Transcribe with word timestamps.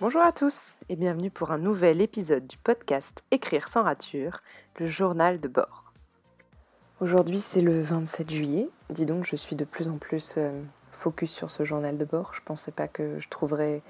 Bonjour 0.00 0.22
à 0.22 0.30
tous 0.30 0.76
et 0.88 0.94
bienvenue 0.94 1.28
pour 1.28 1.50
un 1.50 1.58
nouvel 1.58 2.00
épisode 2.00 2.46
du 2.46 2.56
podcast 2.56 3.24
Écrire 3.32 3.66
sans 3.66 3.82
rature, 3.82 4.42
le 4.78 4.86
journal 4.86 5.40
de 5.40 5.48
bord. 5.48 5.92
Aujourd'hui 7.00 7.38
c'est 7.38 7.62
le 7.62 7.82
27 7.82 8.30
juillet, 8.30 8.68
dis 8.90 9.06
donc 9.06 9.26
je 9.26 9.34
suis 9.34 9.56
de 9.56 9.64
plus 9.64 9.88
en 9.88 9.98
plus 9.98 10.34
euh, 10.36 10.52
focus 10.92 11.32
sur 11.32 11.50
ce 11.50 11.64
journal 11.64 11.98
de 11.98 12.04
bord, 12.04 12.32
je 12.32 12.40
pensais 12.44 12.70
pas 12.70 12.86
que 12.86 13.18
je 13.18 13.28
trouverais 13.28 13.82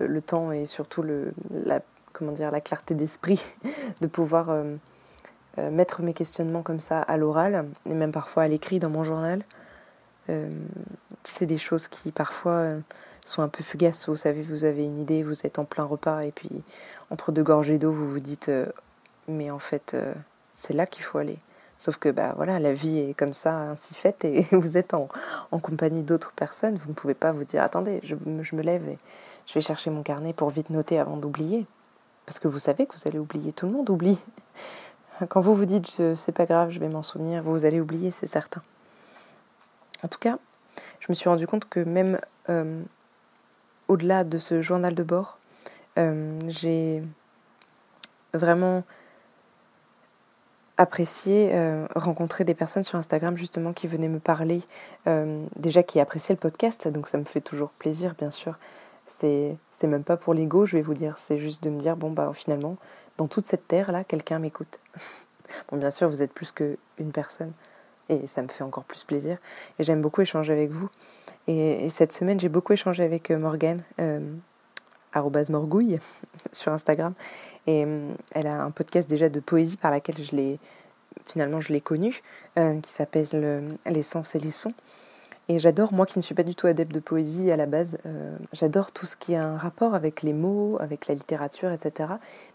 euh, 0.00 0.06
le 0.06 0.22
temps 0.22 0.52
et 0.52 0.64
surtout 0.64 1.02
la, 1.50 1.80
comment 2.12 2.32
la 2.38 2.60
clarté 2.60 2.94
d'esprit 2.94 3.44
de 4.00 4.06
pouvoir 4.06 4.48
euh, 4.48 4.76
mettre 5.72 6.02
mes 6.02 6.14
questionnements 6.14 6.62
comme 6.62 6.78
ça 6.78 7.02
à 7.02 7.16
l'oral 7.16 7.66
et 7.90 7.94
même 7.94 8.12
parfois 8.12 8.44
à 8.44 8.48
l'écrit 8.48 8.78
dans 8.78 8.90
mon 8.90 9.02
journal. 9.02 9.42
c'est 10.28 11.46
des 11.46 11.58
choses 11.58 11.88
qui 11.88 12.12
parfois 12.12 12.76
sont 13.24 13.42
un 13.42 13.48
peu 13.48 13.62
fugaces. 13.62 14.08
Vous 14.08 14.16
savez, 14.16 14.42
vous 14.42 14.64
avez 14.64 14.84
une 14.84 14.98
idée, 14.98 15.22
vous 15.22 15.46
êtes 15.46 15.58
en 15.58 15.64
plein 15.64 15.84
repas 15.84 16.22
et 16.22 16.32
puis 16.32 16.50
entre 17.10 17.32
deux 17.32 17.42
gorgées 17.42 17.78
d'eau, 17.78 17.92
vous 17.92 18.08
vous 18.08 18.20
dites 18.20 18.48
euh, 18.48 18.66
mais 19.28 19.50
en 19.50 19.58
fait, 19.58 19.92
euh, 19.94 20.12
c'est 20.54 20.72
là 20.72 20.86
qu'il 20.86 21.04
faut 21.04 21.18
aller. 21.18 21.38
Sauf 21.78 21.96
que 21.96 22.08
bah 22.10 22.32
voilà, 22.36 22.60
la 22.60 22.72
vie 22.72 22.98
est 22.98 23.14
comme 23.14 23.34
ça, 23.34 23.56
ainsi 23.56 23.94
faite, 23.94 24.24
et 24.24 24.46
vous 24.52 24.76
êtes 24.76 24.94
en, 24.94 25.08
compagnie 25.50 26.02
d'autres 26.02 26.32
personnes. 26.32 26.76
Vous 26.76 26.90
ne 26.90 26.94
pouvez 26.94 27.14
pas 27.14 27.32
vous 27.32 27.44
dire 27.44 27.62
attendez, 27.62 28.00
je, 28.04 28.14
me 28.14 28.62
lève 28.62 28.88
et 28.88 28.98
je 29.46 29.54
vais 29.54 29.60
chercher 29.60 29.90
mon 29.90 30.02
carnet 30.02 30.32
pour 30.32 30.50
vite 30.50 30.70
noter 30.70 30.98
avant 30.98 31.16
d'oublier. 31.16 31.66
Parce 32.26 32.38
que 32.38 32.46
vous 32.46 32.60
savez 32.60 32.86
que 32.86 32.94
vous 32.94 33.08
allez 33.08 33.18
oublier, 33.18 33.52
tout 33.52 33.66
le 33.66 33.72
monde 33.72 33.90
oublie. 33.90 34.18
Quand 35.28 35.40
vous 35.40 35.54
vous 35.54 35.66
dites 35.66 36.14
c'est 36.14 36.32
pas 36.32 36.46
grave, 36.46 36.70
je 36.70 36.80
vais 36.80 36.88
m'en 36.88 37.02
souvenir, 37.02 37.42
vous 37.42 37.64
allez 37.64 37.80
oublier, 37.80 38.10
c'est 38.10 38.26
certain. 38.26 38.62
En 40.04 40.08
tout 40.08 40.18
cas, 40.18 40.38
je 41.00 41.06
me 41.08 41.14
suis 41.14 41.28
rendu 41.28 41.46
compte 41.46 41.68
que 41.68 41.80
même 41.80 42.20
euh, 42.48 42.82
au-delà 43.88 44.24
de 44.24 44.38
ce 44.38 44.62
journal 44.62 44.94
de 44.94 45.02
bord, 45.02 45.38
euh, 45.98 46.38
j'ai 46.48 47.02
vraiment 48.34 48.82
apprécié 50.78 51.50
euh, 51.52 51.86
rencontrer 51.94 52.44
des 52.44 52.54
personnes 52.54 52.82
sur 52.82 52.98
Instagram 52.98 53.36
justement 53.36 53.72
qui 53.72 53.86
venaient 53.86 54.08
me 54.08 54.18
parler, 54.18 54.62
euh, 55.06 55.44
déjà 55.56 55.82
qui 55.82 56.00
appréciaient 56.00 56.34
le 56.34 56.40
podcast, 56.40 56.88
donc 56.88 57.08
ça 57.08 57.18
me 57.18 57.24
fait 57.24 57.40
toujours 57.40 57.70
plaisir 57.70 58.14
bien 58.18 58.30
sûr. 58.30 58.58
C'est, 59.06 59.56
même 59.82 60.04
pas 60.04 60.16
pour 60.16 60.32
l'ego, 60.32 60.64
je 60.64 60.76
vais 60.76 60.82
vous 60.82 60.94
dire, 60.94 61.18
c'est 61.18 61.38
juste 61.38 61.62
de 61.64 61.70
me 61.70 61.78
dire, 61.78 61.96
bon 61.96 62.10
bah 62.10 62.30
finalement, 62.32 62.76
dans 63.18 63.26
toute 63.26 63.46
cette 63.46 63.66
terre-là, 63.68 64.04
quelqu'un 64.04 64.38
m'écoute. 64.38 64.80
bien 65.72 65.90
sûr, 65.90 66.08
vous 66.08 66.22
êtes 66.22 66.32
plus 66.32 66.50
qu'une 66.52 67.12
personne, 67.12 67.52
et 68.08 68.26
ça 68.26 68.42
me 68.42 68.48
fait 68.48 68.64
encore 68.64 68.84
plus 68.84 69.04
plaisir, 69.04 69.38
et 69.78 69.84
j'aime 69.84 70.02
beaucoup 70.02 70.20
échanger 70.20 70.52
avec 70.52 70.70
vous. 70.70 70.88
Et, 71.48 71.88
cette 71.90 72.12
semaine, 72.12 72.38
j'ai 72.38 72.48
beaucoup 72.48 72.72
échangé 72.72 73.02
avec 73.02 73.30
euh, 73.30 73.38
Morgane, 73.38 73.82
euh, 74.00 74.20
morgouille, 75.50 75.98
sur 76.52 76.72
Instagram. 76.72 77.14
Et 77.66 77.84
euh, 77.84 78.12
elle 78.32 78.46
a 78.46 78.62
un 78.62 78.70
podcast 78.70 79.08
déjà 79.08 79.28
de 79.28 79.40
poésie 79.40 79.76
par 79.76 79.90
laquelle 79.90 80.18
je 80.18 80.36
l'ai, 80.36 80.58
finalement, 81.26 81.60
je 81.60 81.72
l'ai 81.72 81.80
connue, 81.80 82.22
euh, 82.58 82.78
qui 82.80 82.92
s'appelle 82.92 83.76
L'essence 83.86 84.34
et 84.34 84.38
les 84.38 84.50
sons. 84.50 84.74
Et 85.48 85.58
j'adore, 85.58 85.92
moi 85.92 86.06
qui 86.06 86.18
ne 86.18 86.22
suis 86.22 86.36
pas 86.36 86.44
du 86.44 86.54
tout 86.54 86.68
adepte 86.68 86.92
de 86.92 87.00
poésie 87.00 87.50
à 87.50 87.56
la 87.56 87.66
base, 87.66 87.98
j'adore 88.52 88.92
tout 88.92 89.06
ce 89.06 89.16
qui 89.16 89.34
a 89.34 89.44
un 89.44 89.56
rapport 89.58 89.96
avec 89.96 90.22
les 90.22 90.32
mots, 90.32 90.78
avec 90.80 91.08
la 91.08 91.14
littérature, 91.14 91.72
etc. 91.72 92.10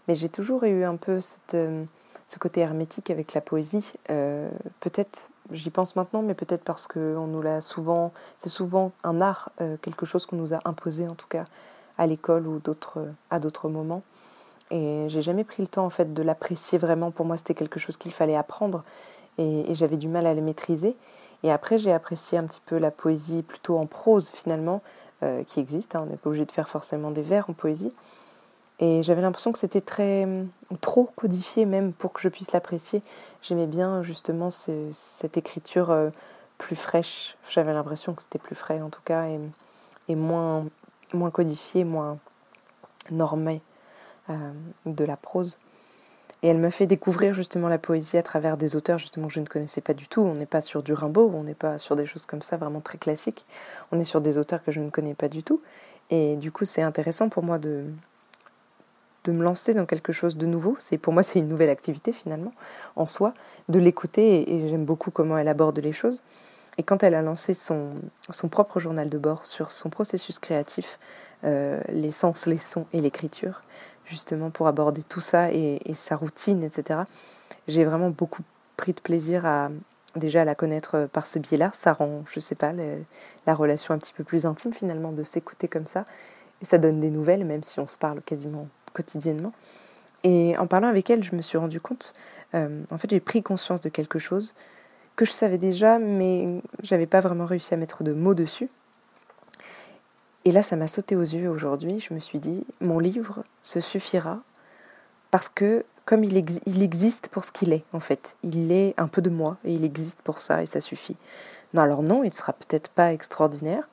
Mais 0.08 0.14
j'ai 0.14 0.30
toujours 0.30 0.64
eu 0.64 0.84
un 0.84 0.96
peu 0.96 1.20
ce 1.20 2.38
côté 2.40 2.62
hermétique 2.62 3.10
avec 3.10 3.34
la 3.34 3.42
poésie. 3.42 3.92
Peut-être 4.06 5.28
J'y 5.50 5.70
pense 5.70 5.96
maintenant, 5.96 6.22
mais 6.22 6.34
peut-être 6.34 6.62
parce 6.62 6.86
que 6.86 7.16
on 7.16 7.26
nous 7.26 7.40
l'a 7.40 7.60
souvent. 7.60 8.12
C'est 8.36 8.50
souvent 8.50 8.92
un 9.02 9.20
art, 9.20 9.50
euh, 9.60 9.76
quelque 9.80 10.04
chose 10.04 10.26
qu'on 10.26 10.36
nous 10.36 10.52
a 10.52 10.58
imposé 10.64 11.08
en 11.08 11.14
tout 11.14 11.26
cas 11.28 11.44
à 11.96 12.06
l'école 12.06 12.46
ou 12.46 12.58
d'autres 12.58 13.06
à 13.30 13.38
d'autres 13.38 13.68
moments. 13.68 14.02
Et 14.70 15.06
j'ai 15.08 15.22
jamais 15.22 15.44
pris 15.44 15.62
le 15.62 15.68
temps 15.68 15.86
en 15.86 15.90
fait 15.90 16.12
de 16.12 16.22
l'apprécier 16.22 16.78
vraiment. 16.78 17.10
Pour 17.10 17.24
moi, 17.24 17.36
c'était 17.36 17.54
quelque 17.54 17.80
chose 17.80 17.96
qu'il 17.96 18.12
fallait 18.12 18.36
apprendre 18.36 18.84
et, 19.38 19.74
j'avais 19.74 19.96
du 19.96 20.08
mal 20.08 20.26
à 20.26 20.34
le 20.34 20.42
maîtriser. 20.42 20.96
Et 21.42 21.50
après, 21.50 21.78
j'ai 21.78 21.92
apprécié 21.92 22.36
un 22.36 22.44
petit 22.44 22.60
peu 22.66 22.78
la 22.78 22.90
poésie 22.90 23.42
plutôt 23.42 23.78
en 23.78 23.86
prose 23.86 24.30
finalement, 24.30 24.82
euh, 25.22 25.44
qui 25.44 25.60
existe. 25.60 25.94
Hein. 25.94 26.02
On 26.04 26.10
n'est 26.10 26.16
pas 26.16 26.28
obligé 26.28 26.44
de 26.44 26.52
faire 26.52 26.68
forcément 26.68 27.10
des 27.10 27.22
vers 27.22 27.48
en 27.48 27.52
poésie. 27.52 27.92
Et 28.80 29.02
j'avais 29.02 29.22
l'impression 29.22 29.50
que 29.52 29.58
c'était 29.58 29.80
très 29.80 30.26
trop 30.80 31.10
codifié 31.16 31.64
même 31.64 31.92
pour 31.92 32.12
que 32.12 32.20
je 32.20 32.28
puisse 32.28 32.52
l'apprécier. 32.52 33.02
J'aimais 33.42 33.66
bien 33.66 34.02
justement 34.02 34.50
cette 34.50 35.36
écriture 35.36 35.90
euh, 35.90 36.10
plus 36.58 36.76
fraîche. 36.76 37.36
J'avais 37.48 37.72
l'impression 37.72 38.14
que 38.14 38.22
c'était 38.22 38.38
plus 38.38 38.54
frais 38.54 38.80
en 38.80 38.90
tout 38.90 39.02
cas 39.04 39.26
et, 39.26 39.40
et 40.08 40.14
moins, 40.14 40.64
moins 41.12 41.30
codifié, 41.30 41.82
moins 41.84 42.18
normé 43.10 43.60
euh, 44.30 44.52
de 44.86 45.04
la 45.04 45.16
prose. 45.16 45.58
Et 46.44 46.48
elle 46.48 46.58
me 46.58 46.70
fait 46.70 46.86
découvrir 46.86 47.34
justement 47.34 47.68
la 47.68 47.78
poésie 47.78 48.16
à 48.16 48.22
travers 48.22 48.56
des 48.56 48.76
auteurs 48.76 48.98
justement 48.98 49.26
que 49.26 49.32
je 49.32 49.40
ne 49.40 49.46
connaissais 49.46 49.80
pas 49.80 49.94
du 49.94 50.06
tout. 50.06 50.20
On 50.20 50.34
n'est 50.34 50.46
pas 50.46 50.60
sur 50.60 50.84
du 50.84 50.92
Rimbaud, 50.92 51.32
on 51.34 51.42
n'est 51.42 51.54
pas 51.54 51.78
sur 51.78 51.96
des 51.96 52.06
choses 52.06 52.26
comme 52.26 52.42
ça 52.42 52.56
vraiment 52.56 52.80
très 52.80 52.96
classiques. 52.96 53.44
On 53.90 53.98
est 53.98 54.04
sur 54.04 54.20
des 54.20 54.38
auteurs 54.38 54.62
que 54.62 54.70
je 54.70 54.78
ne 54.78 54.90
connais 54.90 55.14
pas 55.14 55.28
du 55.28 55.42
tout. 55.42 55.60
Et 56.10 56.36
du 56.36 56.52
coup, 56.52 56.64
c'est 56.64 56.82
intéressant 56.82 57.28
pour 57.28 57.42
moi 57.42 57.58
de, 57.58 57.86
de 59.24 59.32
me 59.32 59.42
lancer 59.42 59.74
dans 59.74 59.86
quelque 59.86 60.12
chose 60.12 60.36
de 60.36 60.46
nouveau. 60.46 60.76
C'est 60.78 60.98
pour 60.98 61.12
moi 61.12 61.22
c'est 61.22 61.38
une 61.38 61.48
nouvelle 61.48 61.70
activité 61.70 62.12
finalement 62.12 62.52
en 62.96 63.06
soi, 63.06 63.34
de 63.68 63.78
l'écouter 63.78 64.52
et, 64.52 64.68
j'aime 64.68 64.84
beaucoup 64.84 65.10
comment 65.10 65.38
elle 65.38 65.48
aborde 65.48 65.78
les 65.78 65.92
choses. 65.92 66.22
Et 66.78 66.84
quand 66.84 67.02
elle 67.02 67.14
a 67.14 67.22
lancé 67.22 67.54
son, 67.54 67.90
son 68.30 68.48
propre 68.48 68.78
journal 68.78 69.08
de 69.08 69.18
bord 69.18 69.46
sur 69.46 69.72
son 69.72 69.90
processus 69.90 70.38
créatif, 70.38 71.00
euh, 71.44 71.80
les 71.88 72.12
sens, 72.12 72.46
les 72.46 72.58
sons 72.58 72.86
et 72.92 73.00
l'écriture, 73.00 73.62
justement 74.06 74.50
pour 74.50 74.68
aborder 74.68 75.02
tout 75.02 75.20
ça 75.20 75.52
et, 75.52 75.80
sa 75.94 76.16
routine, 76.16 76.62
etc., 76.62 77.00
j'ai 77.66 77.84
vraiment 77.84 78.10
beaucoup 78.10 78.42
pris 78.76 78.92
de 78.92 79.00
plaisir 79.00 79.44
à 79.44 79.70
déjà 80.16 80.44
la 80.44 80.54
connaître 80.54 81.08
par 81.12 81.26
ce 81.26 81.38
biais-là. 81.38 81.70
Ça 81.74 81.92
rend, 81.92 82.24
je 82.30 82.40
sais 82.40 82.54
pas, 82.54 82.72
la 83.46 83.54
relation 83.54 83.92
un 83.92 83.98
petit 83.98 84.12
peu 84.12 84.24
plus 84.24 84.46
intime 84.46 84.72
finalement 84.72 85.12
de 85.12 85.22
s'écouter 85.22 85.68
comme 85.68 85.86
ça. 85.86 86.04
Et 86.62 86.64
ça 86.64 86.78
donne 86.78 87.00
des 87.00 87.10
nouvelles, 87.10 87.44
même 87.44 87.62
si 87.62 87.78
on 87.78 87.86
se 87.86 87.98
parle 87.98 88.20
quasiment 88.22 88.68
quotidiennement. 88.92 89.52
Et 90.24 90.56
en 90.58 90.66
parlant 90.66 90.88
avec 90.88 91.10
elle, 91.10 91.22
je 91.22 91.34
me 91.34 91.42
suis 91.42 91.58
rendu 91.58 91.80
compte, 91.80 92.14
euh, 92.54 92.82
en 92.90 92.98
fait, 92.98 93.10
j'ai 93.10 93.20
pris 93.20 93.42
conscience 93.42 93.80
de 93.80 93.88
quelque 93.88 94.18
chose 94.18 94.54
que 95.16 95.24
je 95.24 95.32
savais 95.32 95.58
déjà, 95.58 95.98
mais 95.98 96.46
j'avais 96.82 97.06
pas 97.06 97.20
vraiment 97.20 97.46
réussi 97.46 97.74
à 97.74 97.76
mettre 97.76 98.04
de 98.04 98.12
mots 98.12 98.34
dessus. 98.34 98.68
Et 100.44 100.52
là, 100.52 100.62
ça 100.62 100.76
m'a 100.76 100.86
sauté 100.86 101.16
aux 101.16 101.22
yeux 101.22 101.48
aujourd'hui. 101.48 102.00
Je 102.00 102.14
me 102.14 102.20
suis 102.20 102.38
dit, 102.38 102.64
mon 102.80 103.00
livre 103.00 103.42
se 103.62 103.80
suffira 103.80 104.38
parce 105.30 105.48
que, 105.48 105.84
comme 106.04 106.24
il, 106.24 106.42
il 106.66 106.82
existe 106.82 107.28
pour 107.28 107.44
ce 107.44 107.52
qu'il 107.52 107.72
est, 107.72 107.84
en 107.92 108.00
fait, 108.00 108.36
il 108.44 108.70
est 108.72 108.94
un 108.96 109.08
peu 109.08 109.20
de 109.20 109.28
moi 109.28 109.56
et 109.64 109.74
il 109.74 109.84
existe 109.84 110.16
pour 110.22 110.40
ça 110.40 110.62
et 110.62 110.66
ça 110.66 110.80
suffit. 110.80 111.16
Non, 111.74 111.82
alors 111.82 112.02
non, 112.02 112.22
il 112.22 112.32
sera 112.32 112.52
peut-être 112.52 112.88
pas 112.88 113.12
extraordinaire. 113.12 113.88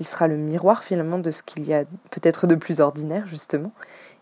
Il 0.00 0.06
sera 0.06 0.26
le 0.26 0.36
miroir 0.36 0.82
finalement 0.82 1.18
de 1.18 1.30
ce 1.30 1.42
qu'il 1.42 1.64
y 1.64 1.74
a 1.74 1.84
peut-être 2.10 2.46
de 2.46 2.54
plus 2.54 2.80
ordinaire, 2.80 3.26
justement. 3.26 3.72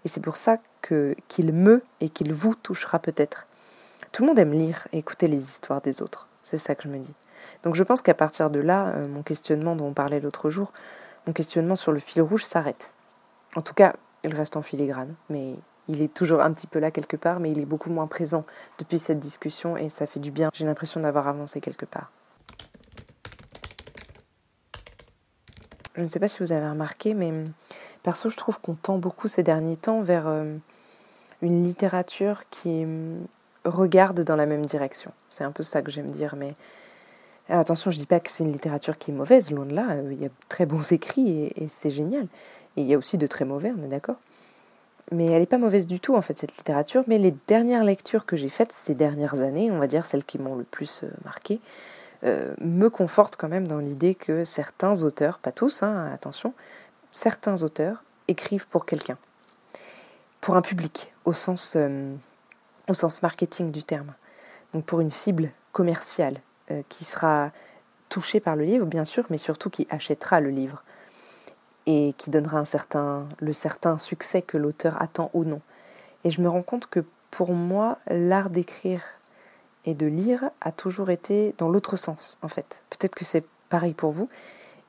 Et 0.05 0.09
c'est 0.09 0.21
pour 0.21 0.37
ça 0.37 0.59
qu'il 0.83 1.53
me 1.53 1.83
et 2.00 2.09
qu'il 2.09 2.33
vous 2.33 2.55
touchera 2.55 2.99
peut-être. 2.99 3.47
Tout 4.12 4.22
le 4.22 4.28
monde 4.28 4.38
aime 4.38 4.53
lire 4.53 4.87
et 4.93 4.99
écouter 4.99 5.28
les 5.28 5.41
histoires 5.41 5.81
des 5.81 6.03
autres. 6.03 6.28
C'est 6.43 6.59
ça 6.59 6.75
que 6.75 6.83
je 6.84 6.88
me 6.88 6.99
dis. 6.99 7.15
Donc 7.62 7.75
je 7.75 7.83
pense 7.83 8.00
qu'à 8.00 8.15
partir 8.15 8.50
de 8.50 8.59
là, 8.59 8.88
euh, 8.88 9.09
mon 9.09 9.22
questionnement 9.22 9.77
dont 9.77 9.87
on 9.87 9.93
parlait 9.93 10.21
l'autre 10.21 10.50
jour, 10.50 10.72
mon 11.27 11.33
questionnement 11.33 11.77
sur 11.77 11.93
le 11.93 11.99
fil 11.99 12.22
rouge 12.22 12.44
s'arrête. 12.44 12.91
En 13.56 13.62
tout 13.62 13.75
cas, 13.75 13.94
il 14.25 14.34
reste 14.34 14.56
en 14.56 14.62
filigrane, 14.62 15.15
mais 15.28 15.55
il 15.88 16.03
est 16.03 16.12
toujours 16.12 16.41
un 16.41 16.53
petit 16.53 16.67
peu 16.67 16.78
là 16.78 16.91
quelque 16.91 17.17
part, 17.17 17.41
mais 17.41 17.50
il 17.50 17.59
est 17.59 17.67
beaucoup 17.67 17.91
moins 17.91 18.06
présent 18.06 18.44
depuis 18.78 18.99
cette 18.99 19.21
discussion 19.21 19.77
et 19.77 19.88
ça 19.88 20.06
fait 20.06 20.20
du 20.20 20.31
bien. 20.31 20.50
J'ai 20.52 20.64
l'impression 20.64 21.00
d'avoir 21.00 21.26
avancé 21.29 21.61
quelque 21.61 21.87
part. 21.87 22.11
Je 25.99 26.05
ne 26.05 26.09
sais 26.09 26.21
pas 26.21 26.29
si 26.29 26.39
vous 26.39 26.53
avez 26.53 26.69
remarqué, 26.69 27.12
mais 27.12 27.33
Perso, 28.05 28.29
je 28.29 28.37
trouve 28.37 28.61
qu'on 28.61 28.75
tend 28.75 28.99
beaucoup 28.99 29.27
ces 29.27 29.43
derniers 29.43 29.77
temps 29.77 30.00
vers 30.00 30.29
euh, 30.29 30.55
une 31.43 31.65
littérature 31.65 32.49
qui 32.50 32.85
mm, 32.85 33.27
regarde 33.65 34.21
dans 34.23 34.37
la 34.37 34.47
même 34.47 34.65
direction. 34.65 35.11
C'est 35.29 35.43
un 35.43 35.50
peu 35.50 35.65
ça 35.65 35.83
que 35.83 35.91
j'aime 35.91 36.12
dire, 36.12 36.37
mais 36.37 36.55
euh, 37.50 37.59
attention, 37.59 37.91
je 37.91 37.99
dis 37.99 38.06
pas 38.06 38.21
que 38.21 38.31
c'est 38.31 38.45
une 38.45 38.53
littérature 38.53 38.97
qui 38.97 39.11
est 39.11 39.15
mauvaise, 39.15 39.50
loin 39.50 39.67
de 39.67 39.75
là. 39.75 39.87
Euh, 39.91 40.12
il 40.12 40.23
y 40.23 40.25
a 40.25 40.29
de 40.29 40.35
très 40.49 40.67
bons 40.67 40.93
écrits 40.93 41.50
et, 41.56 41.69
c'est 41.81 41.91
génial. 41.91 42.29
Et 42.77 42.83
il 42.83 42.87
y 42.87 42.95
a 42.95 42.99
aussi 42.99 43.19
de 43.19 43.27
très 43.27 43.45
mauvais, 43.45 43.73
on 43.77 43.83
est 43.85 43.89
d'accord. 43.89 44.21
Mais 45.11 45.27
elle 45.27 45.41
n'est 45.41 45.47
pas 45.47 45.59
mauvaise 45.59 45.89
du 45.89 45.99
tout, 45.99 46.15
en 46.15 46.23
fait, 46.23 46.39
cette 46.39 46.56
littérature. 46.56 47.03
Mais 47.09 47.19
les 47.19 47.35
dernières 47.49 47.83
lectures 47.83 48.25
que 48.25 48.37
j'ai 48.37 48.50
faites 48.50 48.71
ces 48.71 48.95
dernières 48.95 49.41
années, 49.41 49.73
on 49.73 49.81
va 49.81 49.89
dire 49.89 50.06
celles 50.06 50.25
qui 50.25 50.39
m'ont 50.39 50.55
le 50.55 50.65
plus 50.65 51.00
marqué, 51.25 51.59
me 52.23 52.88
confortent 52.88 53.37
quand 53.37 53.49
même 53.49 53.69
dans 53.69 53.79
l'idée 53.79 54.15
que 54.15 54.44
certains 54.44 55.03
auteurs, 55.03 55.38
pas 55.38 55.53
tous, 55.53 55.82
hein, 55.82 56.11
attention, 56.12 56.53
certains 57.12 57.62
auteurs 57.62 58.03
écrivent 58.29 58.67
pour 58.69 58.87
quelqu'un, 58.87 59.17
pour 60.41 60.56
un 60.56 60.62
public, 60.62 61.12
au 61.25 61.32
sens, 61.32 61.75
euh, 61.76 62.15
au 62.88 62.94
sens 62.94 63.23
marketing 63.23 63.70
du 63.70 63.82
terme. 63.82 64.15
Donc 64.73 64.85
pour 64.85 65.00
une 65.00 65.11
cible 65.11 65.50
commerciale 65.73 66.41
euh, 66.70 66.82
qui 66.88 67.05
sera 67.05 67.50
touchée 68.09 68.41
par 68.41 68.56
le 68.56 68.64
livre, 68.64 68.87
bien 68.87 69.05
sûr, 69.05 69.25
mais 69.31 69.38
surtout 69.38 69.71
qui 69.71 69.87
achètera 69.91 70.41
le 70.41 70.50
livre. 70.50 70.82
et 71.91 72.14
qui 72.19 72.29
donnera 72.29 72.64
le 73.41 73.53
certain 73.55 73.99
succès 73.99 74.43
que 74.43 74.59
l'auteur 74.59 75.00
attend 75.00 75.31
ou 75.32 75.44
non. 75.44 75.62
Et 76.23 76.31
je 76.31 76.43
me 76.43 76.49
rends 76.50 76.62
compte 76.62 76.87
que 76.87 77.03
pour 77.31 77.55
moi, 77.55 77.97
l'art 78.11 78.50
d'écrire 78.50 79.00
et 79.84 79.94
de 79.94 80.06
lire 80.06 80.50
a 80.60 80.72
toujours 80.72 81.10
été 81.10 81.54
dans 81.58 81.69
l'autre 81.69 81.96
sens, 81.96 82.38
en 82.42 82.48
fait. 82.48 82.82
Peut-être 82.90 83.14
que 83.14 83.25
c'est 83.25 83.44
pareil 83.69 83.94
pour 83.94 84.12
vous. 84.12 84.28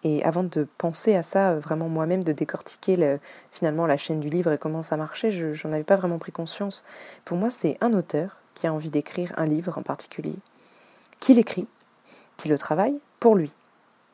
Et 0.03 0.24
avant 0.24 0.44
de 0.44 0.68
penser 0.77 1.15
à 1.15 1.24
ça, 1.24 1.56
vraiment 1.56 1.89
moi-même, 1.89 2.24
de 2.24 2.31
décortiquer 2.31 3.18
finalement 3.51 3.86
la 3.86 3.97
chaîne 3.97 4.21
du 4.21 4.30
livre 4.30 4.51
et 4.53 4.57
comment 4.57 4.81
ça 4.81 4.95
marchait, 4.95 5.31
je 5.31 5.68
n'en 5.68 5.74
avais 5.74 5.83
pas 5.83 5.97
vraiment 5.97 6.19
pris 6.19 6.31
conscience. 6.31 6.86
Pour 7.25 7.38
moi, 7.38 7.50
c'est 7.50 7.77
un 7.81 7.94
auteur 7.94 8.38
qui 8.56 8.68
a 8.68 8.74
envie 8.74 8.89
d'écrire 8.89 9.33
un 9.38 9.45
livre 9.45 9.77
en 9.77 9.83
particulier, 9.83 10.36
qui 11.19 11.33
l'écrit, 11.33 11.68
qui 12.38 12.47
le 12.47 12.57
travaille 12.57 13.00
pour 13.19 13.36
lui. 13.36 13.53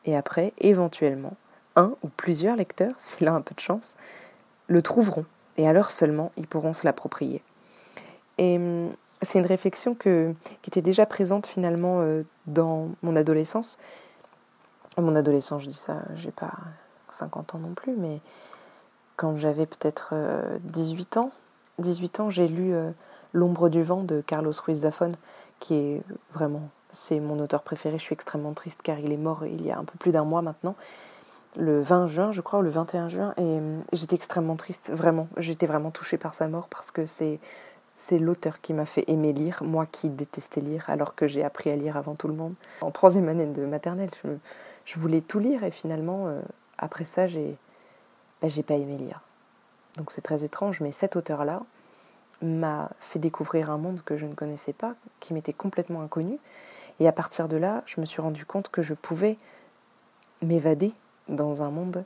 Et 0.04 0.16
après, 0.16 0.52
éventuellement, 0.58 1.36
un 1.76 1.94
ou 2.02 2.08
plusieurs 2.08 2.56
lecteurs, 2.56 2.92
s'il 2.96 3.28
a 3.28 3.34
un 3.34 3.40
peu 3.40 3.54
de 3.54 3.60
chance, 3.60 3.94
le 4.66 4.82
trouveront. 4.82 5.24
Et 5.56 5.68
alors 5.68 5.90
seulement, 5.90 6.32
ils 6.36 6.46
pourront 6.46 6.72
se 6.72 6.84
l'approprier. 6.84 7.42
Et 8.38 8.56
hum, 8.56 8.92
c'est 9.26 9.38
une 9.38 9.46
réflexion 9.46 9.94
qui 9.94 10.10
était 10.66 10.82
déjà 10.82 11.04
présente 11.04 11.46
finalement 11.46 12.00
euh, 12.00 12.22
dans 12.46 12.88
mon 13.02 13.16
adolescence. 13.16 13.78
Mon 14.96 15.14
adolescence, 15.14 15.62
je 15.62 15.68
dis 15.68 15.74
ça, 15.74 15.98
j'ai 16.14 16.30
pas 16.30 16.52
50 17.10 17.54
ans 17.54 17.58
non 17.58 17.74
plus, 17.74 17.94
mais 17.96 18.20
quand 19.16 19.36
j'avais 19.36 19.66
peut-être 19.66 20.14
18 20.64 21.16
euh, 21.16 21.20
ans, 21.20 21.32
18 21.78 22.20
ans, 22.20 22.30
j'ai 22.30 22.48
lu 22.48 22.72
euh, 22.72 22.90
L'ombre 23.32 23.68
du 23.68 23.82
vent 23.82 24.02
de 24.02 24.22
Carlos 24.22 24.52
Ruiz 24.64 24.80
Zafón, 24.80 25.12
qui 25.60 25.74
est 25.74 26.02
vraiment, 26.32 26.70
c'est 26.90 27.20
mon 27.20 27.38
auteur 27.38 27.62
préféré. 27.62 27.98
Je 27.98 28.02
suis 28.02 28.14
extrêmement 28.14 28.54
triste 28.54 28.80
car 28.82 28.98
il 28.98 29.12
est 29.12 29.18
mort 29.18 29.44
il 29.44 29.66
y 29.66 29.70
a 29.70 29.78
un 29.78 29.84
peu 29.84 29.98
plus 29.98 30.10
d'un 30.10 30.24
mois 30.24 30.40
maintenant, 30.40 30.74
le 31.56 31.82
20 31.82 32.06
juin, 32.06 32.32
je 32.32 32.40
crois, 32.40 32.60
ou 32.60 32.62
le 32.62 32.70
21 32.70 33.08
juin, 33.08 33.34
et 33.36 33.58
j'étais 33.92 34.14
extrêmement 34.14 34.56
triste, 34.56 34.90
vraiment. 34.90 35.28
J'étais 35.36 35.66
vraiment 35.66 35.90
touchée 35.90 36.16
par 36.16 36.32
sa 36.32 36.48
mort 36.48 36.68
parce 36.68 36.90
que 36.90 37.04
c'est 37.04 37.38
c'est 37.96 38.18
l'auteur 38.18 38.60
qui 38.60 38.74
m'a 38.74 38.86
fait 38.86 39.04
aimer 39.08 39.32
lire, 39.32 39.62
moi 39.62 39.86
qui 39.86 40.10
détestais 40.10 40.60
lire 40.60 40.84
alors 40.88 41.14
que 41.14 41.26
j'ai 41.26 41.42
appris 41.42 41.70
à 41.70 41.76
lire 41.76 41.96
avant 41.96 42.14
tout 42.14 42.28
le 42.28 42.34
monde. 42.34 42.54
En 42.82 42.90
troisième 42.90 43.28
année 43.28 43.46
de 43.46 43.64
maternelle, 43.64 44.10
je, 44.84 44.98
voulais 44.98 45.22
tout 45.22 45.38
lire 45.38 45.64
et 45.64 45.70
finalement, 45.70 46.28
euh, 46.28 46.40
après 46.78 47.06
ça, 47.06 47.26
j'ai 47.26 47.56
ben, 48.42 48.50
pas 48.62 48.74
aimé 48.74 48.98
lire. 48.98 49.20
Donc 49.96 50.12
c'est 50.12 50.20
très 50.20 50.44
étrange, 50.44 50.80
mais 50.80 50.92
cet 50.92 51.16
auteur-là 51.16 51.62
m'a 52.42 52.90
fait 53.00 53.18
découvrir 53.18 53.70
un 53.70 53.78
monde 53.78 54.02
que 54.04 54.18
je 54.18 54.26
ne 54.26 54.34
connaissais 54.34 54.74
pas, 54.74 54.94
qui 55.20 55.32
m'était 55.32 55.54
complètement 55.54 56.02
inconnu. 56.02 56.38
Et 57.00 57.08
à 57.08 57.12
partir 57.12 57.48
de 57.48 57.56
là, 57.56 57.82
je 57.86 58.00
me 58.00 58.06
suis 58.06 58.20
rendu 58.20 58.44
compte 58.44 58.68
que 58.68 58.82
je 58.82 58.92
pouvais 58.92 59.38
m'évader 60.42 60.92
dans 61.28 61.62
un 61.62 61.70
monde 61.70 62.04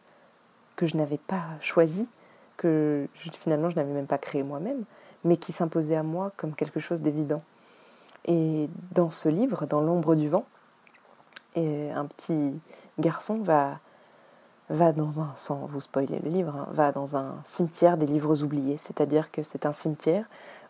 que 0.77 0.87
je 0.87 0.97
n'avais 0.97 1.19
pas 1.19 1.43
choisi, 1.61 2.09
que 2.57 3.09
finalement 3.41 3.71
je 3.71 3.77
n'avais 3.77 3.93
même 3.93 4.07
pas 4.07 4.19
créé 4.19 4.45
moi-même 4.45 4.85
mais 5.25 5.37
qui 5.37 5.53
s'imposait 5.53 5.97
à 5.97 6.03
moi 6.03 6.33
comme 6.37 6.55
quelque 6.55 6.81
chose 6.81 7.03
d'évident. 7.03 7.43
Et 8.27 8.69
dans 8.93 9.11
ce 9.11 9.29
livre, 9.29 9.67
dans 9.67 9.81
l'ombre 9.81 10.15
du 10.15 10.29
vent, 10.29 10.45
un 11.57 12.07
petit 12.07 12.61
garçon 12.99 13.37
va, 13.37 13.79
va 14.69 14.93
dans 14.93 15.21
un, 15.21 15.33
sans 15.35 15.67
vous 15.67 15.81
spoiler 15.81 16.21
le 16.23 16.31
livre, 16.31 16.55
hein, 16.57 16.69
va 16.71 16.93
dans 16.93 17.17
un 17.17 17.35
cimetière 17.45 17.97
des 17.97 18.07
livres 18.07 18.43
oubliés, 18.43 18.77
c'est-à-dire 18.77 19.31
que 19.31 19.43
c'est 19.43 19.67
un 19.67 19.73
cimetière 19.73 20.27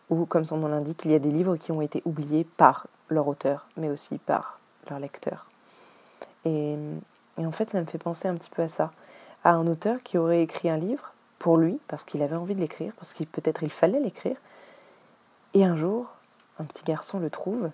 où, 0.09 0.25
comme 0.25 0.45
son 0.45 0.57
nom 0.57 0.67
l'indique, 0.67 1.01
il 1.05 1.11
y 1.11 1.15
a 1.15 1.19
des 1.19 1.31
livres 1.31 1.55
qui 1.55 1.71
ont 1.71 1.81
été 1.81 2.01
oubliés 2.05 2.45
par 2.57 2.87
leur 3.09 3.27
auteur, 3.27 3.67
mais 3.77 3.89
aussi 3.89 4.17
par 4.17 4.59
leur 4.89 4.99
lecteur. 4.99 5.45
Et 6.45 6.77
en 7.37 7.51
fait, 7.51 7.69
ça 7.69 7.79
me 7.79 7.85
fait 7.85 7.97
penser 7.97 8.27
un 8.27 8.35
petit 8.35 8.49
peu 8.49 8.63
à 8.63 8.69
ça, 8.69 8.91
à 9.43 9.51
un 9.53 9.67
auteur 9.67 10.01
qui 10.03 10.17
aurait 10.17 10.41
écrit 10.41 10.69
un 10.69 10.77
livre 10.77 11.13
pour 11.41 11.57
lui, 11.57 11.79
parce 11.87 12.03
qu'il 12.03 12.21
avait 12.21 12.35
envie 12.35 12.53
de 12.53 12.59
l'écrire, 12.59 12.93
parce 12.97 13.13
qu'il 13.13 13.25
peut-être 13.25 13.63
il 13.63 13.71
fallait 13.71 13.99
l'écrire. 13.99 14.37
Et 15.55 15.65
un 15.65 15.75
jour, 15.75 16.05
un 16.59 16.65
petit 16.65 16.83
garçon 16.83 17.17
le 17.17 17.31
trouve 17.31 17.71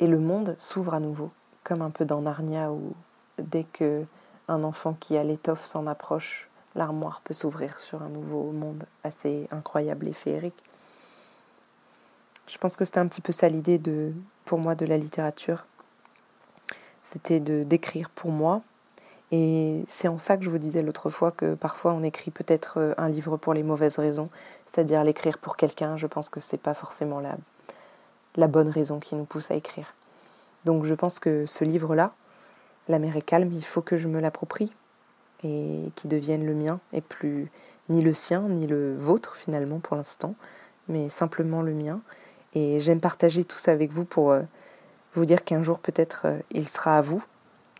et 0.00 0.08
le 0.08 0.18
monde 0.18 0.56
s'ouvre 0.58 0.94
à 0.94 0.98
nouveau, 0.98 1.30
comme 1.62 1.80
un 1.80 1.90
peu 1.90 2.04
dans 2.04 2.22
Narnia 2.22 2.72
où 2.72 2.92
dès 3.38 3.62
que 3.62 4.04
un 4.48 4.64
enfant 4.64 4.94
qui 4.98 5.16
a 5.16 5.22
l'étoffe 5.22 5.64
s'en 5.64 5.86
approche, 5.86 6.48
l'armoire 6.74 7.20
peut 7.22 7.34
s'ouvrir 7.34 7.78
sur 7.78 8.02
un 8.02 8.08
nouveau 8.08 8.50
monde 8.50 8.84
assez 9.04 9.46
incroyable 9.52 10.08
et 10.08 10.12
féerique. 10.12 10.60
Je 12.48 12.58
pense 12.58 12.74
que 12.76 12.84
c'était 12.84 12.98
un 12.98 13.06
petit 13.06 13.20
peu 13.20 13.32
ça 13.32 13.48
l'idée 13.48 13.78
de, 13.78 14.12
pour 14.44 14.58
moi 14.58 14.74
de 14.74 14.86
la 14.86 14.98
littérature. 14.98 15.66
C'était 17.04 17.38
de 17.38 17.62
d'écrire 17.62 18.10
pour 18.10 18.32
moi, 18.32 18.60
et 19.36 19.84
c'est 19.88 20.06
en 20.06 20.16
ça 20.16 20.36
que 20.36 20.44
je 20.44 20.50
vous 20.50 20.58
disais 20.58 20.80
l'autre 20.80 21.10
fois 21.10 21.32
que 21.32 21.54
parfois 21.54 21.92
on 21.92 22.04
écrit 22.04 22.30
peut-être 22.30 22.78
euh, 22.78 22.94
un 22.98 23.08
livre 23.08 23.36
pour 23.36 23.52
les 23.52 23.64
mauvaises 23.64 23.96
raisons, 23.96 24.28
c'est-à-dire 24.64 25.02
l'écrire 25.02 25.38
pour 25.38 25.56
quelqu'un. 25.56 25.96
Je 25.96 26.06
pense 26.06 26.28
que 26.28 26.38
c'est 26.38 26.56
pas 26.56 26.72
forcément 26.72 27.18
la, 27.18 27.36
la 28.36 28.46
bonne 28.46 28.68
raison 28.68 29.00
qui 29.00 29.16
nous 29.16 29.24
pousse 29.24 29.50
à 29.50 29.56
écrire. 29.56 29.92
Donc 30.64 30.84
je 30.84 30.94
pense 30.94 31.18
que 31.18 31.46
ce 31.46 31.64
livre-là, 31.64 32.12
La 32.86 33.00
mer 33.00 33.16
est 33.16 33.22
calme, 33.22 33.50
il 33.52 33.64
faut 33.64 33.82
que 33.82 33.96
je 33.96 34.06
me 34.06 34.20
l'approprie 34.20 34.70
et 35.42 35.90
qu'il 35.96 36.10
devienne 36.10 36.46
le 36.46 36.54
mien 36.54 36.78
et 36.92 37.00
plus 37.00 37.50
ni 37.88 38.02
le 38.02 38.14
sien 38.14 38.42
ni 38.42 38.68
le 38.68 38.96
vôtre 38.96 39.34
finalement 39.34 39.80
pour 39.80 39.96
l'instant, 39.96 40.36
mais 40.86 41.08
simplement 41.08 41.60
le 41.60 41.72
mien. 41.72 42.00
Et 42.54 42.78
j'aime 42.78 43.00
partager 43.00 43.42
tout 43.42 43.58
ça 43.58 43.72
avec 43.72 43.90
vous 43.90 44.04
pour 44.04 44.30
euh, 44.30 44.42
vous 45.14 45.24
dire 45.24 45.42
qu'un 45.42 45.64
jour 45.64 45.80
peut-être 45.80 46.26
euh, 46.26 46.38
il 46.52 46.68
sera 46.68 46.98
à 46.98 47.02
vous 47.02 47.24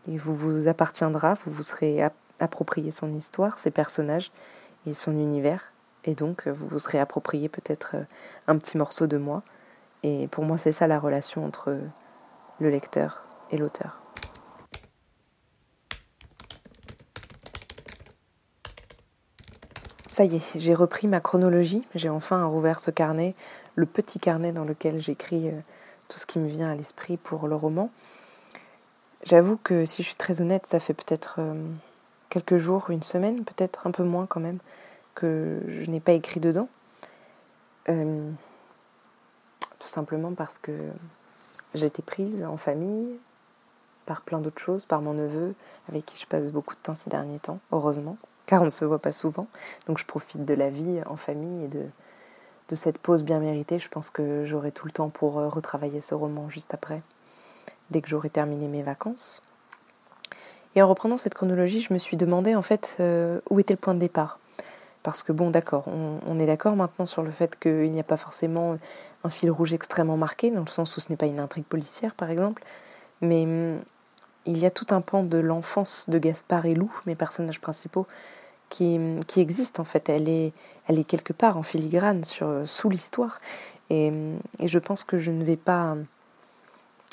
il 0.07 0.19
vous, 0.19 0.69
appartiendra, 0.69 1.35
vous 1.45 1.53
vous 1.53 1.63
serez 1.63 2.03
approprié 2.41 2.91
son 2.91 3.13
histoire, 3.13 3.59
ses 3.59 3.71
personnages 3.71 4.31
et 4.87 4.95
son 4.95 5.13
univers. 5.13 5.73
Et 6.05 6.15
donc, 6.15 6.47
euh, 6.47 6.53
vous 6.53 6.67
vous 6.67 6.79
serez 6.79 6.99
approprié 6.99 7.49
peut-être 7.49 7.93
euh, 7.95 8.03
un 8.47 8.59
petit 8.59 8.77
morceau 8.77 9.07
de 9.07 9.17
moi. 9.17 9.43
Et 10.03 10.29
pour 10.29 10.45
moi, 10.45 10.59
c'est 10.59 10.73
ça 10.73 10.87
la 10.87 10.99
relation 10.99 11.45
entre 11.45 11.79
le 12.61 12.71
lecteur 12.71 13.25
et 13.51 13.57
l'auteur. 13.57 14.01
Ça 20.15 20.25
y 20.25 20.37
est, 20.37 20.61
j'ai 20.61 20.75
repris 20.75 21.09
ma 21.09 21.19
chronologie. 21.19 21.85
J'ai 21.95 22.09
enfin 22.09 22.45
rouvert 22.45 22.79
ce 22.79 22.93
carnet, 22.93 23.35
le 23.75 23.87
petit 23.87 24.21
carnet 24.21 24.53
dans 24.53 24.65
lequel 24.65 25.01
j'écris 25.01 25.49
euh, 25.49 25.59
tout 26.09 26.19
ce 26.19 26.27
qui 26.27 26.39
me 26.39 26.47
vient 26.47 26.71
à 26.71 26.75
l'esprit 26.77 27.17
pour 27.17 27.49
le 27.49 27.57
roman. 27.57 27.91
J'avoue 29.25 29.57
que 29.57 29.87
si 29.87 30.03
je 30.03 30.09
suis 30.09 30.17
très 30.17 30.41
honnête, 30.41 30.67
ça 30.67 30.81
fait 30.81 30.95
peut-être 30.95 31.37
euh, 31.39 31.55
quelques 32.29 32.59
jours, 32.59 32.91
une 32.91 33.03
semaine, 33.03 33.45
peut-être 33.45 33.87
un 33.87 33.91
peu 33.91 34.05
moins 34.05 34.27
quand 34.27 34.41
même, 34.41 34.59
que 35.15 35.63
je 35.67 35.91
n'ai 35.91 36.01
pas 36.01 36.13
écrit 36.13 36.41
dedans. 36.41 36.69
Euh, 37.89 38.31
tout 39.79 39.89
simplement 39.89 40.33
parce 40.33 40.59
que 40.59 40.73
été 41.75 42.03
prise 42.03 42.45
en 42.45 42.57
famille 42.57 43.19
par 44.07 44.21
plein 44.21 44.39
d'autres 44.39 44.61
choses, 44.61 44.85
par 44.87 45.01
mon 45.01 45.15
neveu, 45.15 45.55
avec 45.89 46.05
qui 46.05 46.21
je 46.21 46.27
passe 46.27 46.45
beaucoup 46.45 46.75
de 46.75 46.81
temps 46.81 46.95
ces 46.95 47.11
derniers 47.11 47.39
temps, 47.39 47.59
heureusement, 47.73 48.17
car 48.47 48.63
on 48.63 48.67
ne 48.67 48.71
se 48.71 48.85
voit 48.85 48.99
pas 48.99 49.13
souvent. 49.13 49.47
Donc 49.87 49.99
je 49.99 50.05
profite 50.05 50.45
de 50.45 50.55
la 50.55 50.69
vie 50.69 51.01
en 51.07 51.17
famille 51.17 51.65
et 51.65 51.69
de, 51.69 51.85
de 52.69 52.75
cette 52.75 52.99
pause 52.99 53.25
bien 53.25 53.41
méritée. 53.41 53.79
Je 53.79 53.89
pense 53.89 54.11
que 54.11 54.45
j'aurai 54.45 54.71
tout 54.71 54.87
le 54.87 54.93
temps 54.93 55.09
pour 55.09 55.39
euh, 55.39 55.49
retravailler 55.49 56.03
ce 56.03 56.15
roman 56.15 56.51
juste 56.51 56.75
après 56.75 57.01
dès 57.91 58.01
que 58.01 58.09
j'aurai 58.09 58.31
terminé 58.31 58.69
mes 58.69 58.83
vacances. 58.83 59.43
Et 60.77 60.83
en 60.83 60.89
reprenant 60.89 61.17
cette 61.17 61.35
chronologie, 61.35 61.81
je 61.81 61.93
me 61.93 61.99
suis 61.99 62.17
demandé 62.17 62.55
en 62.55 62.63
fait 62.63 62.97
euh, 63.01 63.41
où 63.51 63.61
était 63.61 63.75
le 63.75 63.79
point 63.79 63.95
de 63.95 64.01
départ. 64.01 64.39
Parce 65.05 65.23
que 65.23 65.33
bon, 65.33 65.51
d'accord, 65.51 65.85
on, 65.87 66.39
est 66.39 66.47
d'accord 66.47 66.77
maintenant 66.77 67.05
sur 67.05 67.23
le 67.23 67.31
fait 67.31 67.59
qu'il 67.61 67.93
n'y 67.93 68.01
a 68.01 68.05
pas 68.05 68.17
forcément 68.17 68.79
un 69.23 69.29
fil 69.29 69.51
rouge 69.51 69.75
extrêmement 69.75 70.17
marqué, 70.17 70.51
dans 70.51 70.63
le 70.63 70.67
sens 70.67 70.97
où 70.97 71.01
ce 71.01 71.11
n'est 71.11 71.17
pas 71.17 71.27
une 71.27 71.41
intrigue 71.41 71.67
policière 71.67 72.15
par 72.15 72.31
exemple, 72.31 72.63
mais 73.21 73.45
hum, 73.45 73.81
il 74.47 74.57
y 74.57 74.65
a 74.65 74.71
tout 74.71 74.87
un 74.91 75.03
pan 75.03 75.23
de 75.23 75.37
l'enfance 75.37 76.09
de 76.09 76.19
Gaspard 76.19 76.65
et 76.65 76.75
Lou, 76.75 76.91
mes 77.05 77.17
personnages 77.17 77.61
principaux, 77.61 78.07
qui, 78.71 78.97
hum, 78.97 79.21
qui 79.25 79.41
existe 79.41 79.79
en 79.79 79.85
fait. 79.85 80.09
Elle 80.09 80.27
est, 80.27 80.55
elle 80.89 80.99
est 80.99 81.05
quelque 81.05 81.35
part 81.35 81.59
en 81.59 81.63
filigrane 81.63 82.25
sur, 82.25 82.63
sous 82.65 82.89
l'histoire. 82.89 83.43
Et, 83.91 84.09
hum, 84.09 84.39
et, 84.59 84.69
je 84.69 84.79
pense 84.79 85.05
que 85.05 85.19
je 85.19 85.31
ne 85.31 85.45
vais 85.45 85.59
pas 85.59 85.97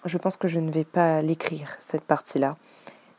je 0.05 0.17
pense 0.17 0.37
que 0.37 0.47
je 0.47 0.59
ne 0.59 0.71
vais 0.71 0.83
pas 0.83 1.21
l'écrire, 1.21 1.75
cette 1.79 2.03
partie-là. 2.03 2.55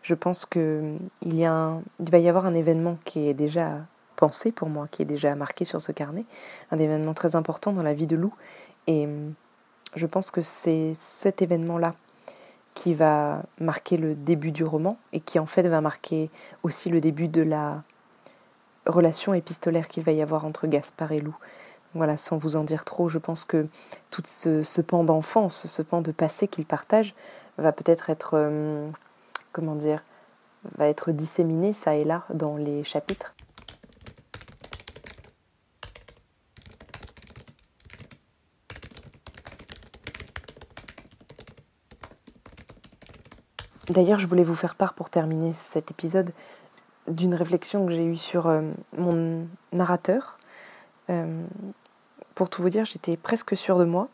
Je 0.03 0.15
pense 0.15 0.47
qu'il 0.47 0.99
y 1.23 1.45
a 1.45 1.79
il 2.01 2.11
va 2.11 2.19
y 2.19 2.29
avoir 2.29 2.47
un 2.47 2.55
événement 2.55 2.99
qui 3.05 3.29
est 3.29 3.35
déjà 3.35 3.79
pensé 4.17 4.53
pour 4.53 4.69
moi, 4.69 4.89
qui 4.91 5.03
est 5.03 5.07
déjà 5.07 5.35
marqué 5.35 5.65
sur 5.65 5.81
ce 5.81 5.93
carnet, 5.93 6.25
un 6.71 6.79
événement 6.79 7.15
très 7.15 7.37
important 7.37 7.73
dans 7.73 7.83
la 7.83 7.95
vie 7.95 8.07
de 8.07 8.17
Lou. 8.17 8.33
Et 8.87 9.09
je 9.95 10.07
pense 10.07 10.31
que 10.31 10.43
c'est 10.43 10.93
cet 10.95 11.43
événement-là 11.43 11.95
qui 12.75 12.95
va 12.95 13.43
marquer 13.61 13.97
le 13.97 14.15
début 14.15 14.51
du 14.51 14.65
roman 14.65 14.99
et 15.13 15.21
qui 15.21 15.39
en 15.39 15.47
fait 15.47 15.67
va 15.69 15.81
marquer 15.81 16.31
aussi 16.63 16.89
le 16.89 17.01
début 17.01 17.29
de 17.29 17.43
la 17.43 17.83
relation 18.87 19.35
épistolaire 19.35 19.89
qu'il 19.89 20.03
va 20.03 20.13
y 20.13 20.23
avoir 20.23 20.45
entre 20.45 20.67
Gaspard 20.67 21.13
et 21.13 21.21
Lou. 21.21 21.35
Voilà, 21.95 22.17
sans 22.17 22.37
vous 22.37 22.57
en 22.57 22.65
dire 22.65 22.85
trop, 22.85 23.09
je 23.09 23.19
pense 23.19 23.45
que 23.45 23.67
tout 24.11 24.23
ce, 24.25 24.63
ce 24.63 24.81
pan 24.81 25.05
d'enfance, 25.05 25.67
ce 25.67 25.83
pan 25.83 26.01
de 26.01 26.11
passé 26.11 26.49
qu'il 26.49 26.65
partage, 26.65 27.15
va 27.59 27.73
peut-être 27.73 28.09
être, 28.09 28.31
euh, 28.35 28.89
comment 29.53 29.75
dire, 29.75 30.03
va 30.79 30.89
être 30.89 31.13
disséminé 31.13 31.73
ça 31.73 31.95
et 31.95 32.05
là 32.05 32.25
dans 32.33 32.57
les 32.57 32.83
chapitres. 32.83 33.35
D'ailleurs, 43.91 44.19
je 44.19 44.27
voulais 44.27 44.45
vous 44.45 44.55
faire 44.55 44.77
part 44.77 44.95
pour 44.95 45.11
terminer 45.11 45.53
cet 45.53 45.91
épisode 45.91 46.33
d'une 47.09 47.35
réflexion 47.35 47.85
que 47.85 47.93
j'ai 47.93 48.05
eue 48.05 48.17
sur 48.17 48.49
euh, 48.49 48.63
mon 48.97 49.47
narrateur. 49.73 50.39
Euh, 51.11 51.45
pour 52.43 52.51
tout 52.51 52.63
vous 52.63 52.71
dire, 52.71 52.85
j'étais 52.85 53.17
presque 53.17 53.57
sûre 53.57 53.79
de 53.79 53.85
moi. 53.85 54.09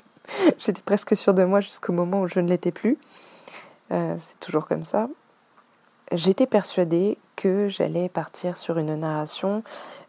j'étais 0.58 0.80
presque 0.80 1.14
sûre 1.14 1.34
de 1.34 1.44
moi 1.44 1.60
jusqu'au 1.60 1.92
moment 1.92 2.22
où 2.22 2.26
je 2.26 2.40
ne 2.40 2.48
l'étais 2.48 2.72
plus. 2.72 2.96
Euh, 3.92 4.16
c'est 4.18 4.40
toujours 4.40 4.66
comme 4.66 4.86
ça. 4.86 5.06
J'étais 6.12 6.46
persuadée 6.46 7.18
que 7.36 7.68
j'allais 7.68 8.08
partir 8.08 8.56
sur 8.56 8.78
une 8.78 8.94
narration 8.94 9.62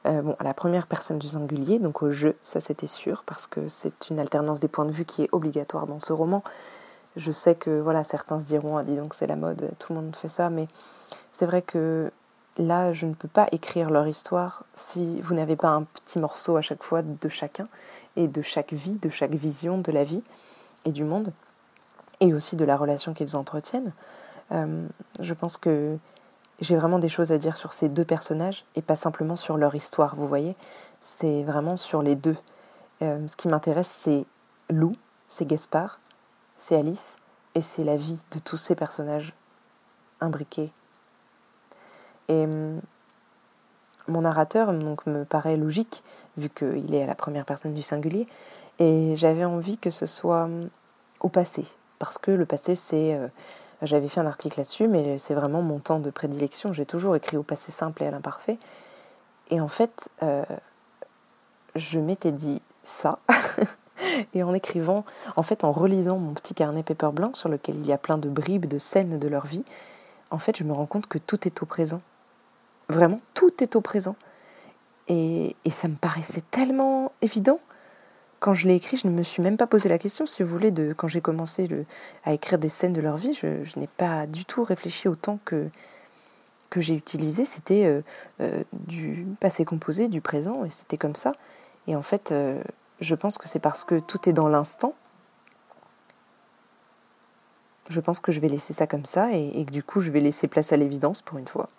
bon, 0.05 0.37
à 0.39 0.45
la 0.45 0.53
première 0.53 0.87
personne 0.87 1.19
du 1.19 1.27
singulier, 1.27 1.79
donc 1.79 2.01
au 2.01 2.11
jeu, 2.11 2.37
ça 2.43 2.61
c'était 2.61 2.87
sûr, 2.87 3.23
parce 3.25 3.45
que 3.45 3.67
c'est 3.67 4.09
une 4.09 4.19
alternance 4.19 4.61
des 4.61 4.69
points 4.69 4.85
de 4.85 4.91
vue 4.91 5.03
qui 5.03 5.23
est 5.23 5.29
obligatoire 5.33 5.85
dans 5.85 5.99
ce 5.99 6.13
roman. 6.13 6.45
Je 7.17 7.33
sais 7.33 7.55
que 7.55 7.81
voilà, 7.81 8.05
certains 8.05 8.39
se 8.39 8.45
diront, 8.45 8.77
ah, 8.77 8.85
dis 8.85 8.95
donc 8.95 9.13
c'est 9.13 9.27
la 9.27 9.35
mode, 9.35 9.69
tout 9.79 9.91
le 9.91 9.99
monde 9.99 10.15
fait 10.15 10.29
ça, 10.29 10.49
mais 10.49 10.69
c'est 11.33 11.45
vrai 11.45 11.61
que 11.61 12.09
là, 12.57 12.93
je 12.93 13.05
ne 13.05 13.13
peux 13.13 13.27
pas 13.27 13.47
écrire 13.51 13.89
leur 13.89 14.07
histoire 14.07 14.63
si 14.75 15.21
vous 15.21 15.33
n'avez 15.33 15.55
pas 15.55 15.69
un 15.69 15.83
petit 15.83 16.19
morceau 16.19 16.57
à 16.57 16.61
chaque 16.61 16.83
fois 16.83 17.01
de 17.01 17.29
chacun 17.29 17.67
et 18.15 18.27
de 18.27 18.41
chaque 18.41 18.73
vie, 18.73 18.97
de 18.97 19.09
chaque 19.09 19.33
vision 19.33 19.77
de 19.77 19.91
la 19.91 20.03
vie 20.03 20.23
et 20.85 20.91
du 20.91 21.03
monde, 21.03 21.31
et 22.19 22.33
aussi 22.33 22.55
de 22.55 22.65
la 22.65 22.75
relation 22.75 23.13
qu'ils 23.13 23.35
entretiennent. 23.35 23.93
Euh, 24.51 24.87
je 25.19 25.33
pense 25.33 25.57
que 25.57 25.97
j'ai 26.59 26.75
vraiment 26.75 26.99
des 26.99 27.09
choses 27.09 27.31
à 27.31 27.37
dire 27.37 27.55
sur 27.55 27.71
ces 27.71 27.89
deux 27.89 28.05
personnages 28.05 28.65
et 28.75 28.81
pas 28.81 28.95
simplement 28.95 29.35
sur 29.35 29.57
leur 29.57 29.75
histoire, 29.75 30.15
vous 30.15 30.27
voyez. 30.27 30.55
C'est 31.03 31.43
vraiment 31.43 31.77
sur 31.77 32.01
les 32.01 32.15
deux. 32.15 32.35
Euh, 33.01 33.25
ce 33.27 33.35
qui 33.35 33.47
m'intéresse, 33.47 33.89
c'est 33.89 34.25
Lou, 34.69 34.95
c'est 35.27 35.45
Gaspard, 35.45 35.99
c'est 36.57 36.75
Alice 36.75 37.15
et 37.55 37.61
c'est 37.61 37.83
la 37.83 37.95
vie 37.95 38.19
de 38.33 38.39
tous 38.39 38.57
ces 38.57 38.75
personnages 38.75 39.33
imbriqués. 40.19 40.71
Et 42.29 42.45
hum, 42.45 42.79
mon 44.07 44.21
narrateur 44.21 44.71
donc, 44.73 45.05
me 45.05 45.25
paraît 45.25 45.57
logique, 45.57 46.03
vu 46.37 46.49
qu'il 46.49 46.95
est 46.95 47.03
à 47.03 47.07
la 47.07 47.15
première 47.15 47.45
personne 47.45 47.73
du 47.73 47.81
singulier, 47.81 48.27
et 48.79 49.15
j'avais 49.15 49.45
envie 49.45 49.77
que 49.77 49.89
ce 49.89 50.05
soit 50.05 50.43
hum, 50.43 50.69
au 51.19 51.29
passé, 51.29 51.65
parce 51.99 52.17
que 52.17 52.31
le 52.31 52.45
passé, 52.45 52.75
c'est... 52.75 53.15
Euh, 53.15 53.27
j'avais 53.81 54.09
fait 54.09 54.19
un 54.19 54.25
article 54.25 54.59
là-dessus, 54.59 54.89
mais 54.89 55.17
c'est 55.17 55.33
vraiment 55.33 55.61
mon 55.61 55.79
temps 55.79 55.99
de 55.99 56.09
prédilection. 56.09 56.73
J'ai 56.73 56.85
toujours 56.85 57.15
écrit 57.15 57.37
au 57.37 57.43
passé 57.43 57.71
simple 57.71 58.03
et 58.03 58.07
à 58.07 58.11
l'imparfait. 58.11 58.57
Et 59.51 59.61
en 59.61 59.69
fait, 59.69 60.09
euh, 60.21 60.43
je 61.75 61.97
m'étais 61.97 62.33
dit 62.33 62.61
ça 62.83 63.19
Et 64.33 64.43
en 64.43 64.53
écrivant, 64.53 65.05
en 65.35 65.43
fait, 65.43 65.63
en 65.63 65.71
relisant 65.71 66.17
mon 66.17 66.33
petit 66.33 66.53
carnet 66.53 66.83
paper 66.83 67.09
blanc 67.13 67.33
sur 67.33 67.49
lequel 67.49 67.75
il 67.75 67.85
y 67.85 67.93
a 67.93 67.97
plein 67.97 68.17
de 68.17 68.29
bribes 68.29 68.65
de 68.65 68.77
scènes 68.77 69.19
de 69.19 69.27
leur 69.27 69.45
vie, 69.45 69.63
en 70.31 70.39
fait, 70.39 70.57
je 70.57 70.63
me 70.63 70.73
rends 70.73 70.85
compte 70.85 71.07
que 71.07 71.17
tout 71.17 71.47
est 71.47 71.61
au 71.61 71.65
présent. 71.65 72.01
Vraiment, 72.89 73.21
tout 73.33 73.51
est 73.59 73.75
au 73.75 73.81
présent. 73.81 74.15
Et, 75.07 75.55
ça 75.71 75.87
me 75.87 75.95
paraissait 75.95 76.43
tellement 76.51 77.11
évident. 77.21 77.59
Quand 78.39 78.53
je 78.53 78.67
l'ai 78.67 78.75
écrit, 78.75 78.97
je 78.97 79.07
ne 79.07 79.13
me 79.13 79.23
suis 79.23 79.41
même 79.41 79.57
pas 79.57 79.67
posé 79.67 79.87
la 79.89 79.97
question, 79.97 80.25
si 80.25 80.43
vous 80.43 80.49
voulez, 80.49 80.71
de 80.71 80.93
quand 80.97 81.07
j'ai 81.07 81.21
commencé 81.21 81.69
à 82.25 82.33
écrire 82.33 82.57
des 82.57 82.69
scènes 82.69 82.93
de 82.93 83.01
leur 83.01 83.17
vie, 83.17 83.33
je, 83.33 83.79
n'ai 83.79 83.87
pas 83.87 84.27
du 84.27 84.45
tout 84.45 84.63
réfléchi 84.63 85.07
au 85.07 85.15
temps 85.15 85.39
que, 85.45 85.69
que 86.69 86.81
j'ai 86.81 86.95
utilisé. 86.95 87.45
C'était 87.45 87.85
euh, 87.85 88.01
euh, 88.41 88.63
du 88.73 89.25
passé 89.39 89.65
composé, 89.65 90.07
du 90.07 90.21
présent, 90.21 90.65
et 90.65 90.69
c'était 90.69 90.97
comme 90.97 91.15
ça. 91.15 91.33
Et 91.87 91.95
en 91.95 92.01
fait, 92.01 92.31
euh, 92.31 92.61
je 93.01 93.15
pense 93.15 93.37
que 93.37 93.47
c'est 93.47 93.59
parce 93.59 93.83
que 93.83 93.99
tout 93.99 94.29
est 94.29 94.33
dans 94.33 94.47
l'instant. 94.47 94.93
Je 97.89 97.99
pense 97.99 98.19
que 98.19 98.31
je 98.31 98.39
vais 98.39 98.49
laisser 98.49 98.73
ça 98.73 98.87
comme 98.87 99.05
ça 99.05 99.31
et, 99.33 99.65
que 99.65 99.71
du 99.71 99.81
coup 99.81 99.99
je 99.99 100.11
vais 100.11 100.19
laisser 100.19 100.47
place 100.47 100.71
à 100.71 100.77
l'évidence 100.77 101.21
pour 101.21 101.39
une 101.39 101.47
fois. 101.47 101.69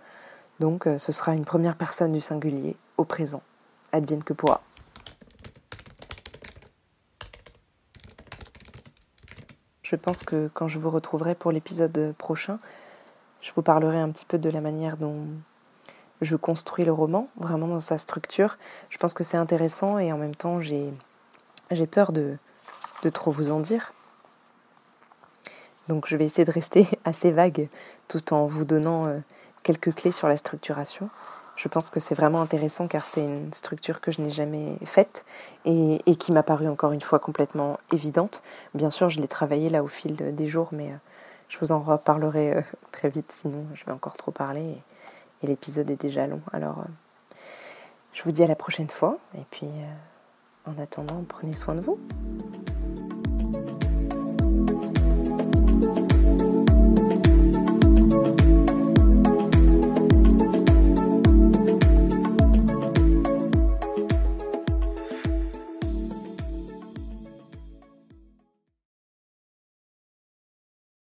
Donc 0.60 0.86
euh, 0.86 0.98
ce 0.98 1.10
sera 1.10 1.34
une 1.34 1.46
première 1.46 1.74
personne 1.74 2.12
du 2.12 2.20
singulier 2.20 2.76
au 2.98 3.04
présent. 3.04 3.42
Advienne 3.92 4.22
que 4.22 4.34
pourra. 4.34 4.60
Je 9.82 9.96
pense 9.96 10.22
que 10.22 10.48
quand 10.54 10.68
je 10.68 10.78
vous 10.78 10.90
retrouverai 10.90 11.34
pour 11.34 11.50
l'épisode 11.50 12.14
prochain, 12.16 12.60
je 13.40 13.50
vous 13.52 13.62
parlerai 13.62 13.98
un 13.98 14.10
petit 14.10 14.26
peu 14.26 14.38
de 14.38 14.50
la 14.50 14.60
manière 14.60 14.96
dont 14.96 15.26
je 16.20 16.36
construis 16.36 16.84
le 16.84 16.92
roman, 16.92 17.28
vraiment 17.36 17.66
dans 17.66 17.80
sa 17.80 17.98
structure. 17.98 18.58
Je 18.90 18.98
pense 18.98 19.14
que 19.14 19.24
c'est 19.24 19.38
intéressant 19.38 19.98
et 19.98 20.12
en 20.12 20.18
même 20.18 20.36
temps 20.36 20.60
j'ai 20.60 20.92
j'ai 21.70 21.86
peur 21.86 22.12
de, 22.12 22.36
trop 23.12 23.30
vous 23.30 23.50
en 23.50 23.60
dire. 23.60 23.92
Donc 25.88 26.06
je 26.06 26.16
vais 26.16 26.26
essayer 26.26 26.44
de 26.44 26.52
rester 26.52 26.86
assez 27.04 27.32
vague 27.32 27.68
tout 28.08 28.34
en 28.34 28.46
vous 28.46 28.64
donnant 28.64 29.06
euh, 29.06 29.18
quelques 29.72 29.94
clés 29.94 30.12
sur 30.12 30.28
la 30.28 30.36
structuration. 30.36 31.08
Je 31.56 31.68
pense 31.68 31.90
que 31.90 32.00
c'est 32.00 32.14
vraiment 32.14 32.40
intéressant 32.40 32.88
car 32.88 33.04
c'est 33.04 33.24
une 33.24 33.52
structure 33.52 34.00
que 34.00 34.10
je 34.10 34.20
n'ai 34.20 34.30
jamais 34.30 34.76
faite 34.84 35.24
et, 35.64 36.00
qui 36.18 36.32
m'a 36.32 36.42
paru 36.42 36.66
encore 36.66 36.92
une 36.92 37.00
fois 37.00 37.18
complètement 37.18 37.78
évidente. 37.92 38.42
Bien 38.74 38.90
sûr, 38.90 39.10
je 39.10 39.20
l'ai 39.20 39.28
travaillée 39.28 39.68
là 39.68 39.84
au 39.84 39.86
fil 39.86 40.16
des 40.16 40.46
jours, 40.46 40.68
mais 40.72 40.88
euh, 40.88 40.96
je 41.48 41.58
vous 41.58 41.70
en 41.70 41.80
reparlerai 41.80 42.56
euh, 42.56 42.62
très 42.92 43.10
vite, 43.10 43.32
sinon 43.40 43.64
je 43.74 43.84
vais 43.84 43.92
encore 43.92 44.16
trop 44.16 44.32
parler 44.32 44.62
et, 44.62 45.44
et 45.44 45.46
l'épisode 45.46 45.88
est 45.90 46.00
déjà 46.00 46.26
long. 46.26 46.40
Alors, 46.52 46.84
je 48.12 48.22
vous 48.22 48.32
dis 48.32 48.42
à 48.42 48.48
la 48.48 48.56
prochaine 48.56 48.88
fois 48.88 49.18
et 49.36 49.44
puis 49.50 49.68
en 50.66 50.82
attendant, 50.82 51.22
prenez 51.28 51.54
soin 51.54 51.74
de 51.74 51.80
vous. 51.80 51.98